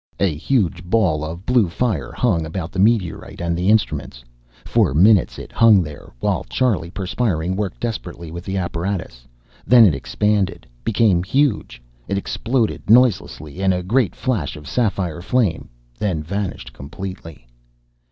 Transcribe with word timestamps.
A 0.19 0.33
huge 0.35 0.83
ball 0.83 1.23
of 1.23 1.45
blue 1.45 1.69
fire 1.69 2.11
hung, 2.11 2.43
about 2.43 2.71
the 2.71 2.79
meteorite 2.79 3.39
and 3.39 3.55
the 3.55 3.69
instruments. 3.69 4.23
For 4.65 4.95
minutes 4.95 5.37
it 5.37 5.51
hung 5.51 5.83
there, 5.83 6.11
while 6.19 6.43
Charlie, 6.45 6.89
perspiring, 6.89 7.55
worked 7.55 7.79
desperately 7.81 8.31
with 8.31 8.43
the 8.43 8.57
apparatus. 8.57 9.27
Then 9.63 9.85
it 9.85 9.93
expanded; 9.93 10.65
became 10.83 11.21
huge. 11.21 11.83
It 12.07 12.17
exploded 12.17 12.89
noiselessly, 12.89 13.59
in 13.61 13.71
a 13.71 13.83
great 13.83 14.15
flash 14.15 14.55
of 14.55 14.67
sapphire 14.67 15.21
flame, 15.21 15.69
then 15.99 16.23
vanished 16.23 16.73
completely. 16.73 17.45